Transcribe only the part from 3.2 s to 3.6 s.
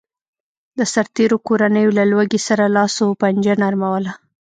پنجه